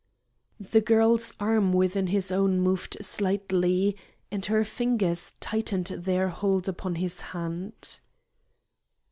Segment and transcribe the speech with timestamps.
[0.59, 3.95] The girl's arm within his own moved slightly,
[4.31, 7.99] and her fingers tightened their hold upon his hand.